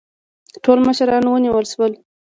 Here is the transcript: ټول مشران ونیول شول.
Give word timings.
ټول 0.63 0.77
مشران 0.87 1.23
ونیول 1.27 1.65
شول. 1.71 1.91